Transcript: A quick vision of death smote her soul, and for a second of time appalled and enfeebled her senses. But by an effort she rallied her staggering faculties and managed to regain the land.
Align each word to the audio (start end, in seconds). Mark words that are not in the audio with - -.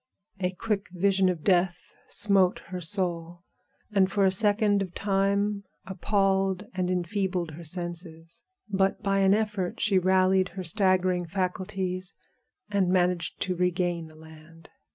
A 0.39 0.49
quick 0.53 0.87
vision 0.93 1.29
of 1.29 1.43
death 1.43 1.93
smote 2.07 2.57
her 2.69 2.81
soul, 2.81 3.43
and 3.91 4.11
for 4.11 4.25
a 4.25 4.31
second 4.31 4.81
of 4.81 4.95
time 4.95 5.63
appalled 5.85 6.65
and 6.73 6.89
enfeebled 6.89 7.51
her 7.51 7.63
senses. 7.63 8.41
But 8.67 9.03
by 9.03 9.19
an 9.19 9.35
effort 9.35 9.79
she 9.79 9.99
rallied 9.99 10.49
her 10.57 10.63
staggering 10.63 11.27
faculties 11.27 12.15
and 12.71 12.89
managed 12.89 13.39
to 13.41 13.55
regain 13.55 14.07
the 14.07 14.15
land. 14.15 14.69